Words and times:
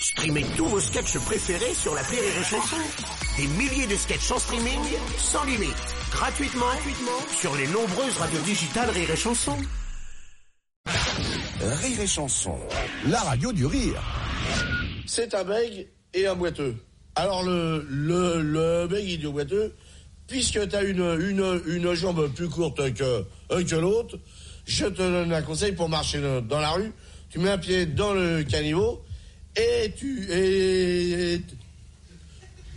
Streamez 0.00 0.44
tous 0.56 0.66
vos 0.66 0.80
sketchs 0.80 1.18
préférés 1.18 1.74
sur 1.74 1.94
la 1.94 2.02
Rire 2.02 2.20
et 2.22 2.44
Chanson. 2.44 2.76
Des 3.36 3.46
milliers 3.48 3.86
de 3.86 3.96
sketchs 3.96 4.30
en 4.30 4.38
streaming, 4.38 4.78
sans 5.16 5.44
limite, 5.44 5.74
gratuitement, 6.12 6.66
gratuitement 6.66 7.18
sur 7.40 7.56
les 7.56 7.66
nombreuses 7.66 8.16
radios 8.18 8.40
digitales 8.42 8.90
Rire 8.90 9.10
et 9.10 9.16
Chanson. 9.16 9.56
Rire 10.86 12.00
et 12.00 12.06
Chanson, 12.06 12.56
la 13.08 13.18
radio 13.20 13.52
du 13.52 13.66
rire. 13.66 14.00
C'est 15.06 15.34
un 15.34 15.42
bègue 15.42 15.88
et 16.14 16.26
un 16.28 16.34
boiteux. 16.36 16.76
Alors 17.16 17.42
le, 17.42 17.84
le, 17.90 18.40
le 18.40 18.86
bègue 18.86 19.08
il 19.08 19.18
dit 19.18 19.26
au 19.26 19.32
boiteux, 19.32 19.74
puisque 20.28 20.68
tu 20.68 20.76
as 20.76 20.82
une, 20.84 21.00
une, 21.00 21.60
une 21.66 21.94
jambe 21.94 22.32
plus 22.34 22.48
courte 22.48 22.94
que, 22.94 23.24
que 23.50 23.74
l'autre, 23.74 24.16
je 24.64 24.84
te 24.84 25.02
donne 25.02 25.32
un 25.32 25.42
conseil 25.42 25.72
pour 25.72 25.88
marcher 25.88 26.20
dans 26.42 26.60
la 26.60 26.70
rue. 26.70 26.92
Tu 27.30 27.40
mets 27.40 27.50
un 27.50 27.58
pied 27.58 27.84
dans 27.84 28.14
le 28.14 28.44
caniveau 28.44 29.02
et 29.58 29.92
tu 29.96 30.26
et, 30.30 31.40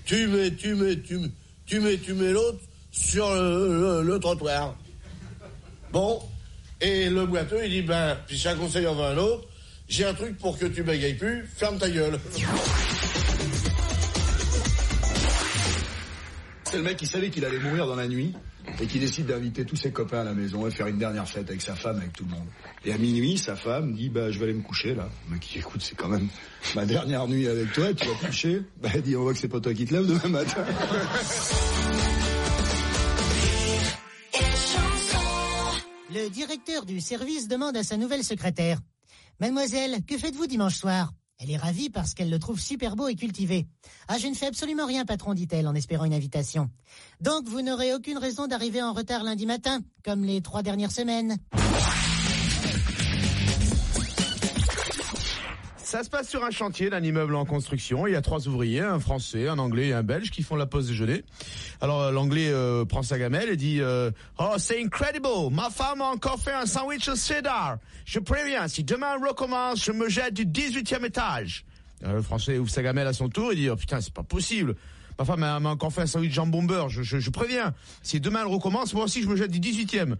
tu 0.05 0.27
mets 0.27 0.51
tu 0.51 0.75
mets 0.75 0.97
tu 0.97 1.17
mets 1.17 1.29
tu 1.65 1.79
mets 1.79 1.97
tu 1.97 2.13
mets 2.13 2.31
l'autre 2.31 2.59
sur 2.91 3.29
le, 3.33 4.01
le- 4.01 4.03
le 4.03 4.19
trottoir. 4.19 4.75
Bon, 5.93 6.19
et 6.81 7.09
le 7.09 7.25
boiteux 7.25 7.61
il 7.65 7.69
dit 7.71 7.81
ben 7.81 8.17
puis 8.27 8.37
chaque 8.37 8.57
conseil 8.57 8.87
en 8.87 8.95
va 8.95 9.09
un 9.09 9.17
autre. 9.17 9.47
J'ai 9.87 10.05
un 10.05 10.13
truc 10.13 10.37
pour 10.37 10.57
que 10.57 10.65
tu 10.65 10.83
bégayes 10.83 11.13
plus. 11.15 11.45
Ferme 11.55 11.77
ta 11.77 11.89
gueule. 11.89 12.17
C'est 16.71 16.77
le 16.77 16.83
mec 16.83 16.95
qui 16.95 17.05
savait 17.05 17.29
qu'il 17.29 17.43
allait 17.43 17.59
mourir 17.59 17.85
dans 17.85 17.97
la 17.97 18.07
nuit 18.07 18.33
et 18.79 18.87
qui 18.87 18.97
décide 18.97 19.25
d'inviter 19.25 19.65
tous 19.65 19.75
ses 19.75 19.91
copains 19.91 20.21
à 20.21 20.23
la 20.23 20.33
maison 20.33 20.65
et 20.65 20.71
faire 20.71 20.87
une 20.87 20.97
dernière 20.97 21.27
fête 21.27 21.49
avec 21.49 21.61
sa 21.61 21.75
femme, 21.75 21.97
avec 21.97 22.13
tout 22.13 22.23
le 22.23 22.29
monde. 22.29 22.47
Et 22.85 22.93
à 22.93 22.97
minuit, 22.97 23.37
sa 23.37 23.57
femme 23.57 23.93
dit 23.93 24.07
bah 24.07 24.31
je 24.31 24.39
vais 24.39 24.45
aller 24.45 24.53
me 24.53 24.61
coucher 24.61 24.95
là. 24.95 25.09
Le 25.27 25.33
mec 25.33 25.41
qui 25.41 25.59
écoute, 25.59 25.81
c'est 25.81 25.95
quand 25.95 26.07
même 26.07 26.29
ma 26.73 26.85
dernière 26.85 27.27
nuit 27.27 27.45
avec 27.49 27.73
toi, 27.73 27.93
tu 27.93 28.07
vas 28.07 28.13
te 28.13 28.25
coucher. 28.25 28.61
Bah 28.81 28.89
dit 29.03 29.17
on 29.17 29.23
voit 29.23 29.33
que 29.33 29.39
c'est 29.39 29.49
pas 29.49 29.59
toi 29.59 29.73
qui 29.73 29.83
te 29.83 29.93
lèves 29.93 30.07
demain 30.07 30.29
matin. 30.29 30.63
Le 36.13 36.29
directeur 36.29 36.85
du 36.85 37.01
service 37.01 37.49
demande 37.49 37.75
à 37.75 37.83
sa 37.83 37.97
nouvelle 37.97 38.23
secrétaire. 38.23 38.79
Mademoiselle, 39.41 40.05
que 40.07 40.17
faites-vous 40.17 40.47
dimanche 40.47 40.75
soir? 40.75 41.11
Elle 41.41 41.49
est 41.49 41.57
ravie 41.57 41.89
parce 41.89 42.13
qu'elle 42.13 42.29
le 42.29 42.37
trouve 42.37 42.59
super 42.59 42.95
beau 42.95 43.07
et 43.07 43.15
cultivé. 43.15 43.65
Ah, 44.07 44.19
je 44.19 44.27
ne 44.27 44.35
fais 44.35 44.45
absolument 44.45 44.85
rien, 44.85 45.05
patron, 45.05 45.33
dit-elle 45.33 45.67
en 45.67 45.73
espérant 45.73 46.05
une 46.05 46.13
invitation. 46.13 46.69
Donc, 47.19 47.47
vous 47.47 47.63
n'aurez 47.63 47.95
aucune 47.95 48.19
raison 48.19 48.45
d'arriver 48.45 48.83
en 48.83 48.93
retard 48.93 49.23
lundi 49.23 49.47
matin, 49.47 49.81
comme 50.03 50.23
les 50.23 50.41
trois 50.41 50.61
dernières 50.61 50.91
semaines. 50.91 51.37
Ça 55.91 56.05
se 56.05 56.09
passe 56.09 56.29
sur 56.29 56.41
un 56.45 56.51
chantier 56.51 56.89
d'un 56.89 57.03
immeuble 57.03 57.35
en 57.35 57.43
construction. 57.43 58.07
Il 58.07 58.13
y 58.13 58.15
a 58.15 58.21
trois 58.21 58.47
ouvriers, 58.47 58.79
un 58.79 59.01
français, 59.01 59.49
un 59.49 59.59
anglais 59.59 59.87
et 59.87 59.93
un 59.93 60.03
belge 60.03 60.31
qui 60.31 60.41
font 60.41 60.55
la 60.55 60.65
pause 60.65 60.87
déjeuner. 60.87 61.25
Alors 61.81 62.03
euh, 62.03 62.11
l'anglais 62.11 62.47
euh, 62.47 62.85
prend 62.85 63.03
sa 63.03 63.19
gamelle 63.19 63.49
et 63.49 63.57
dit 63.57 63.81
euh, 63.81 64.09
Oh, 64.39 64.53
c'est 64.57 64.81
incredible 64.81 65.27
Ma 65.51 65.69
femme 65.69 65.99
a 65.99 66.05
encore 66.05 66.39
fait 66.39 66.53
un 66.53 66.65
sandwich 66.65 67.09
au 67.09 67.17
cheddar. 67.17 67.77
Je 68.05 68.19
préviens, 68.19 68.69
si 68.69 68.85
demain 68.85 69.17
recommence, 69.21 69.83
je 69.83 69.91
me 69.91 70.07
jette 70.07 70.33
du 70.33 70.45
18e 70.45 71.05
étage. 71.05 71.65
Euh, 72.05 72.13
le 72.13 72.21
français 72.21 72.57
ouvre 72.57 72.71
sa 72.71 72.83
gamelle 72.83 73.07
à 73.07 73.11
son 73.11 73.27
tour 73.27 73.51
et 73.51 73.57
dit 73.57 73.69
Oh 73.69 73.75
putain, 73.75 73.99
c'est 73.99 74.13
pas 74.13 74.23
possible. 74.23 74.77
Ma 75.19 75.25
femme 75.25 75.41
m'a 75.41 75.69
encore 75.69 75.91
fait 75.91 76.03
un 76.03 76.07
sandwich 76.07 76.31
jambon 76.31 76.63
beurre. 76.63 76.87
Je, 76.87 77.03
je, 77.03 77.19
je 77.19 77.29
préviens, 77.31 77.73
si 78.01 78.21
demain 78.21 78.43
elle 78.43 78.47
recommence, 78.47 78.93
moi 78.93 79.03
aussi 79.03 79.23
je 79.23 79.27
me 79.27 79.35
jette 79.35 79.51
du 79.51 79.59
18e. 79.59 80.15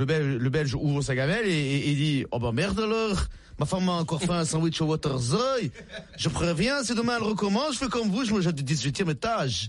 Le 0.00 0.48
belge, 0.48 0.74
ouvre 0.74 1.02
sa 1.02 1.14
gamelle 1.14 1.46
et, 1.46 1.94
dit 1.94 2.24
Oh 2.30 2.38
ben 2.38 2.52
merde 2.52 2.80
alors 2.80 3.18
Ma 3.58 3.66
femme 3.66 3.84
m'a 3.84 3.92
encore 3.92 4.18
fait 4.18 4.30
un 4.30 4.46
sandwich 4.46 4.80
au 4.80 4.86
Waterzooi. 4.86 5.58
Je 6.16 6.30
préviens, 6.30 6.82
si 6.82 6.94
demain 6.94 7.16
elle 7.18 7.22
recommence, 7.22 7.74
je 7.74 7.80
fais 7.80 7.88
comme 7.88 8.08
vous, 8.08 8.24
je 8.24 8.32
me 8.32 8.40
jette 8.40 8.54
du 8.54 8.74
18e 8.74 9.10
étage. 9.10 9.68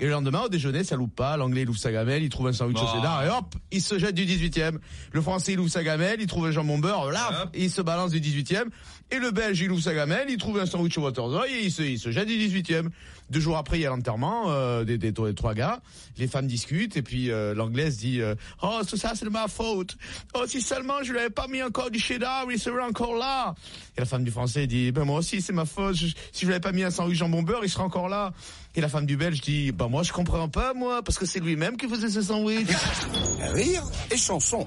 Et 0.00 0.04
le 0.06 0.10
lendemain, 0.10 0.42
au 0.42 0.48
déjeuner, 0.48 0.84
ça 0.84 0.96
loupe 0.96 1.14
pas. 1.14 1.36
L'anglais, 1.36 1.62
il 1.62 1.68
ouvre 1.70 1.78
sa 1.78 1.92
gamelle, 1.92 2.22
il 2.22 2.28
trouve 2.28 2.48
un 2.48 2.52
sandwich 2.52 2.78
au 2.78 2.86
cheddar 2.96 3.24
et 3.24 3.28
hop, 3.28 3.54
il 3.70 3.80
se 3.80 3.98
jette 3.98 4.14
du 4.14 4.24
18e. 4.24 4.78
Le 5.12 5.20
français, 5.20 5.52
il 5.52 5.60
ouvre 5.60 5.70
sa 5.70 5.84
gamelle, 5.84 6.20
il 6.20 6.26
trouve 6.26 6.46
un 6.46 6.50
jambon 6.50 6.78
beurre, 6.78 7.10
là, 7.12 7.50
il 7.54 7.70
se 7.70 7.80
balance 7.82 8.10
du 8.10 8.20
18e. 8.20 8.64
Et 9.10 9.18
le 9.18 9.30
belge, 9.30 9.60
il 9.60 9.70
ouvre 9.70 9.82
sa 9.82 9.94
gamelle, 9.94 10.26
il 10.30 10.38
trouve 10.38 10.58
un 10.58 10.66
sandwich 10.66 10.96
au 10.98 11.02
Waterzooi 11.02 11.48
et 11.48 11.64
il 11.64 11.70
se, 11.70 11.82
il 11.82 11.98
se 11.98 12.10
jette 12.10 12.26
du 12.28 12.34
18e. 12.34 12.88
Deux 13.30 13.40
jours 13.40 13.56
après, 13.56 13.78
il 13.78 13.82
y 13.82 13.86
a 13.86 13.90
l'enterrement 13.90 14.50
euh, 14.50 14.84
des, 14.84 14.98
des, 14.98 15.12
des 15.12 15.34
trois 15.34 15.54
gars. 15.54 15.80
Les 16.18 16.26
femmes 16.26 16.46
discutent 16.46 16.96
et 16.96 17.02
puis 17.02 17.30
euh, 17.30 17.54
l'anglaise 17.54 17.96
dit 17.98 18.20
euh, 18.20 18.34
Oh, 18.62 18.80
tout 18.88 18.96
ça, 18.96 19.12
c'est 19.14 19.24
de 19.24 19.30
ma 19.30 19.48
faute. 19.48 19.96
Oh, 20.34 20.44
si 20.46 20.60
seulement 20.60 21.02
je 21.02 21.12
lui 21.12 21.18
avais 21.18 21.30
pas 21.30 21.46
mis 21.48 21.62
encore 21.62 21.90
du 21.90 21.98
cheddar, 21.98 22.46
il 22.50 22.58
serait 22.58 22.82
encore 22.82 23.14
là. 23.16 23.54
Et 23.96 24.00
la 24.00 24.06
femme 24.06 24.24
du 24.24 24.30
français 24.30 24.66
dit 24.66 24.92
Ben 24.92 25.04
moi 25.04 25.18
aussi, 25.18 25.40
c'est 25.40 25.52
ma 25.52 25.64
faute. 25.64 25.94
Je- 25.96 26.06
si 26.06 26.40
je 26.40 26.46
lui 26.46 26.52
avais 26.52 26.60
pas 26.60 26.72
mis 26.72 26.82
un 26.82 26.90
sandwich 26.90 27.16
jambon 27.18 27.42
beurre, 27.42 27.60
il 27.64 27.70
serait 27.70 27.84
encore 27.84 28.08
là. 28.08 28.32
Et 28.74 28.80
la 28.80 28.88
femme 28.88 29.04
du 29.06 29.16
belge 29.18 29.40
dit 29.42 29.70
Moi, 29.88 30.02
je 30.02 30.12
comprends 30.12 30.48
pas, 30.48 30.74
moi, 30.74 31.02
parce 31.02 31.18
que 31.18 31.26
c'est 31.26 31.40
lui-même 31.40 31.76
qui 31.76 31.88
faisait 31.88 32.08
ce 32.08 32.22
sandwich. 32.22 32.68
Rire 33.52 33.82
et 34.10 34.16
Chanson. 34.16 34.66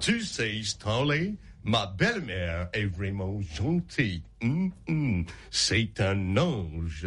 Tu 0.00 0.22
sais, 0.22 0.60
Stanley, 0.62 1.34
ma 1.62 1.86
belle-mère 1.86 2.68
est 2.72 2.86
vraiment 2.86 3.40
gentille. 3.54 4.22
Hum, 4.42 4.70
hum, 4.88 5.24
C'est 5.50 6.00
un 6.00 6.36
ange. 6.36 7.06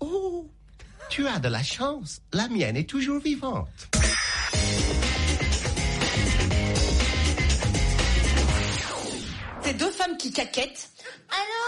Oh, 0.00 0.48
tu 1.10 1.26
as 1.26 1.38
de 1.38 1.48
la 1.48 1.62
chance. 1.62 2.20
La 2.32 2.48
mienne 2.48 2.76
est 2.76 2.88
toujours 2.88 3.20
vivante. 3.20 3.88
C'est 9.62 9.74
deux 9.74 9.90
femmes 9.90 10.16
qui 10.16 10.32
caquettent. 10.32 10.88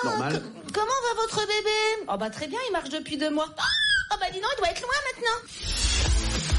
Alors, 0.04 0.16
Normal. 0.18 0.42
comment 0.72 0.86
va 0.86 1.20
votre 1.22 1.40
bébé? 1.46 2.06
Oh 2.08 2.16
bah 2.18 2.30
très 2.30 2.46
bien, 2.48 2.58
il 2.68 2.72
marche 2.72 2.88
depuis 2.88 3.16
deux 3.18 3.30
mois. 3.30 3.48
Oh 4.12 4.16
bah 4.20 4.26
dis 4.32 4.40
donc, 4.40 4.50
il 4.56 4.60
doit 4.60 4.70
être 4.70 4.80
loin 4.82 5.00
maintenant. 5.12 6.50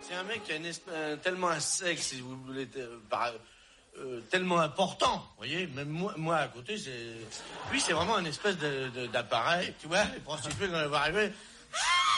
C'est 0.00 0.14
un 0.14 0.22
mec 0.24 0.44
qui 0.44 0.52
a 0.52 0.56
une 0.56 0.66
esp- 0.66 0.92
un- 0.94 1.16
tellement 1.16 1.48
un 1.48 1.60
sexe, 1.60 2.08
si 2.08 2.20
vous 2.20 2.36
voulez, 2.44 2.68
euh, 2.76 4.20
tellement 4.30 4.58
important. 4.60 5.16
Vous 5.16 5.36
voyez, 5.38 5.66
même 5.68 5.88
moi, 6.16 6.36
à 6.36 6.48
côté, 6.48 6.78
c'est. 6.78 7.70
Lui, 7.72 7.80
c'est 7.80 7.92
vraiment 7.92 8.18
une 8.18 8.26
espèce 8.26 8.56
d'appareil. 9.12 9.74
Tu 9.80 9.88
vois, 9.88 10.04
les 10.14 10.20
prostituées, 10.20 10.68
quand 10.68 10.78
elles 10.78 10.86
vont 10.88 10.94
arriver. 10.96 11.32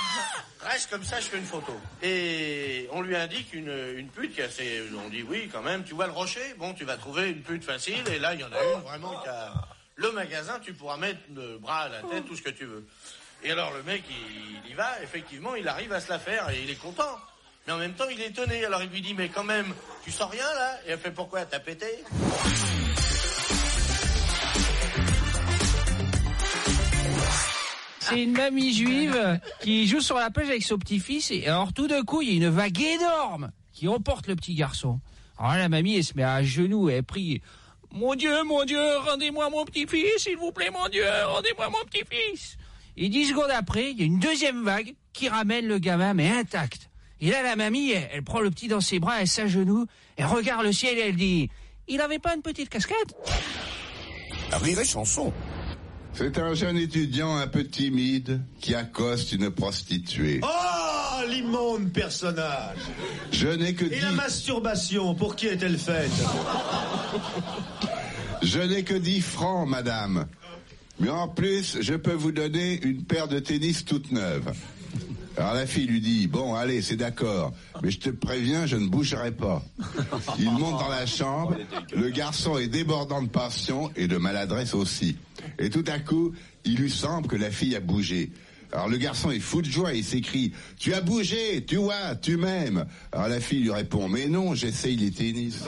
Reste 0.63 0.91
comme 0.91 1.05
ça, 1.05 1.21
je 1.21 1.27
fais 1.27 1.39
une 1.39 1.45
photo. 1.45 1.73
Et 2.03 2.89
on 2.93 3.01
lui 3.01 3.17
indique 3.17 3.53
une, 3.55 4.09
pute 4.15 4.35
qui 4.35 4.43
a. 4.43 4.49
On 5.05 5.09
dit 5.09 5.23
oui, 5.23 5.49
quand 5.51 5.63
même. 5.63 5.85
Tu 5.85 5.95
vois 5.95 6.07
le 6.07 6.13
rocher? 6.13 6.55
Bon, 6.59 6.75
tu 6.75 6.85
vas 6.85 6.97
trouver 6.97 7.31
une 7.31 7.43
pute 7.43 7.65
facile. 7.65 8.07
Et 8.09 8.19
là, 8.19 8.35
il 8.35 8.41
y 8.41 8.45
en 8.45 8.53
a 8.53 8.63
une 8.63 8.83
vraiment 8.83 9.21
qui 9.23 9.29
a. 9.29 9.53
Le 9.97 10.13
magasin, 10.13 10.59
tu 10.61 10.73
pourras 10.73 10.97
mettre 10.97 11.21
le 11.35 11.59
bras 11.59 11.81
à 11.81 11.89
la 11.89 12.03
tête, 12.03 12.27
tout 12.27 12.37
ce 12.37 12.43
que 12.43 12.51
tu 12.51 12.65
veux. 12.65 12.87
Et 13.43 13.51
alors, 13.51 13.73
le 13.73 13.83
mec, 13.83 14.03
il, 14.09 14.61
il 14.65 14.71
y 14.71 14.75
va. 14.75 15.03
Effectivement, 15.03 15.55
il 15.55 15.67
arrive 15.69 15.93
à 15.93 16.01
se 16.01 16.09
la 16.11 16.19
faire 16.19 16.49
et 16.51 16.63
il 16.63 16.71
est 16.71 16.81
content. 16.81 17.19
Mais 17.67 17.73
en 17.73 17.79
même 17.79 17.95
temps, 17.95 18.09
il 18.11 18.21
est 18.21 18.29
étonné. 18.29 18.65
Alors, 18.65 18.83
il 18.83 18.91
lui 18.91 19.01
dit, 19.01 19.15
mais 19.15 19.29
quand 19.29 19.45
même, 19.45 19.75
tu 20.05 20.11
sens 20.11 20.31
rien 20.31 20.47
là? 20.55 20.79
Et 20.87 20.91
elle 20.91 20.99
fait, 20.99 21.11
pourquoi 21.11 21.45
T'as 21.45 21.61
pété? 21.61 21.87
C'est 28.11 28.25
une 28.25 28.33
mamie 28.33 28.73
juive 28.73 29.41
qui 29.61 29.87
joue 29.87 30.01
sur 30.01 30.17
la 30.17 30.31
plage 30.31 30.49
avec 30.49 30.65
son 30.65 30.79
petit-fils 30.79 31.31
et 31.31 31.47
alors 31.47 31.73
tout 31.73 31.87
d'un 31.87 32.03
coup 32.03 32.23
il 32.23 32.29
y 32.29 32.33
a 32.33 32.37
une 32.37 32.49
vague 32.49 32.81
énorme 32.81 33.53
qui 33.73 33.87
emporte 33.87 34.27
le 34.27 34.35
petit 34.35 34.55
garçon. 34.55 35.01
Alors 35.39 35.55
la 35.55 35.69
mamie 35.69 35.97
elle 35.97 36.05
se 36.05 36.15
met 36.17 36.25
à 36.25 36.43
genoux 36.43 36.91
et 36.91 36.95
elle 36.95 37.05
prie 37.05 37.41
Mon 37.93 38.17
Dieu, 38.17 38.43
mon 38.43 38.65
Dieu, 38.65 38.81
rendez-moi 39.07 39.49
mon 39.51 39.65
petit-fils, 39.65 40.11
s'il 40.19 40.37
vous 40.37 40.51
plaît, 40.51 40.71
mon 40.71 40.89
Dieu, 40.89 41.05
rendez-moi 41.27 41.69
mon 41.71 41.85
petit-fils. 41.89 42.57
Et 42.97 43.09
dix 43.09 43.27
secondes 43.27 43.53
après, 43.53 43.93
il 43.93 44.01
y 44.01 44.03
a 44.03 44.07
une 44.07 44.19
deuxième 44.19 44.65
vague 44.65 44.95
qui 45.13 45.29
ramène 45.29 45.67
le 45.67 45.79
gamin 45.79 46.13
mais 46.13 46.29
intact. 46.31 46.91
Et 47.21 47.31
là 47.31 47.43
la 47.45 47.55
mamie 47.55 47.93
elle, 47.93 48.25
prend 48.25 48.41
le 48.41 48.51
petit 48.51 48.67
dans 48.67 48.81
ses 48.81 48.99
bras, 48.99 49.21
elle 49.21 49.29
s'agenouille, 49.29 49.87
elle 50.17 50.27
regarde 50.27 50.65
le 50.65 50.73
ciel 50.73 50.99
et 50.99 51.03
elle 51.03 51.17
dit 51.17 51.49
Il 51.87 52.01
avait 52.01 52.19
pas 52.19 52.35
une 52.35 52.43
petite 52.43 52.71
casquette? 52.71 53.15
Rire 54.51 54.81
et 54.81 54.85
Chanson. 54.85 55.33
C'est 56.15 56.39
un 56.39 56.55
jeune 56.55 56.77
étudiant 56.77 57.37
un 57.37 57.47
peu 57.47 57.65
timide 57.65 58.41
qui 58.61 58.75
accoste 58.75 59.33
une 59.33 59.51
prostituée. 59.51 60.41
Oh, 60.43 61.23
l'immonde 61.29 61.93
personnage 61.93 62.79
Je 63.33 63.49
n'ai 63.49 63.75
que 63.75 63.85
Et 63.85 63.91
dix, 63.91 64.01
la 64.01 64.13
masturbation, 64.13 65.15
pour 65.15 65.37
qui 65.37 65.47
est-elle 65.47 65.79
faite 65.79 66.11
je 68.43 68.61
n'ai 68.61 68.83
que 68.83 68.95
dix 68.95 69.21
francs, 69.21 69.69
madame. 69.69 70.27
Mais 70.99 71.09
en 71.09 71.29
plus, 71.29 71.79
je 71.81 71.95
peux 71.95 72.13
vous 72.13 72.33
donner 72.33 72.81
une 72.83 73.05
paire 73.05 73.29
de 73.29 73.39
tennis 73.39 73.85
toute 73.85 74.13
neuve. 74.13 74.53
Alors 75.41 75.55
la 75.55 75.67
fille 75.67 75.87
lui 75.87 76.03
dit, 76.03 76.27
bon, 76.27 76.55
allez, 76.55 76.83
c'est 76.83 76.97
d'accord, 76.97 77.55
mais 77.83 77.91
je 77.91 77.99
te 77.99 78.11
préviens, 78.11 78.67
je 78.67 78.77
ne 78.77 78.89
bougerai 78.89 79.33
pas. 79.33 79.63
Il 80.39 80.51
monte 80.51 80.79
dans 80.79 80.89
la 80.89 81.07
chambre, 81.07 81.57
le 81.97 82.11
garçon 82.11 82.59
est 82.59 82.69
débordant 82.69 83.23
de 83.23 83.29
passion 83.29 83.91
et 83.97 84.07
de 84.07 84.19
maladresse 84.19 84.75
aussi. 84.75 85.17
Et 85.59 85.71
tout 85.71 85.85
à 85.87 85.99
coup, 85.99 86.35
il 86.67 86.77
lui 86.77 86.91
semble 86.91 87.27
que 87.27 87.37
la 87.37 87.51
fille 87.51 87.75
a 87.75 87.81
bougé. 87.81 88.33
Alors 88.71 88.89
le 88.89 88.99
garçon 88.99 89.31
est 89.31 89.41
fou 89.41 89.63
de 89.63 89.67
joie, 89.71 89.95
il 89.95 90.05
s'écrie 90.05 90.53
Tu 90.79 90.93
as 90.93 91.01
bougé, 91.01 91.65
tu 91.65 91.77
vois, 91.77 92.15
tu 92.17 92.37
m'aimes. 92.37 92.85
Alors 93.11 93.29
la 93.29 93.41
fille 93.41 93.63
lui 93.63 93.73
répond 93.73 94.11
Mais 94.11 94.29
non, 94.29 94.55
j'essaye 94.55 94.97
les 94.97 95.11
tennis. 95.11 95.65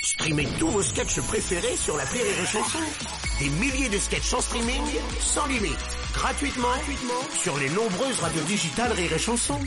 Streamez 0.00 0.46
tous 0.58 0.68
vos 0.68 0.82
sketchs 0.82 1.20
préférés 1.22 1.76
sur 1.76 1.96
la 1.96 2.04
Rire 2.04 2.22
et 2.22 2.46
Chanson. 2.46 3.25
Des 3.38 3.50
milliers 3.50 3.90
de 3.90 3.98
sketchs 3.98 4.32
en 4.32 4.40
streaming, 4.40 4.82
sans 5.20 5.46
limite, 5.46 5.76
gratuitement, 6.14 6.68
gratuitement 6.68 7.36
sur 7.38 7.58
les 7.58 7.68
nombreuses 7.68 8.20
radios 8.20 8.42
digitales 8.44 8.92
Rire 8.92 9.12
et 9.12 9.18
Chanson. 9.18 9.60